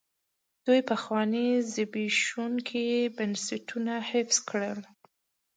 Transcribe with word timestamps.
دوی 0.65 0.81
پخواني 0.91 1.47
زبېښونکي 1.73 2.85
بنسټونه 3.17 3.93
حفظ 4.09 4.37
کړل. 4.49 4.79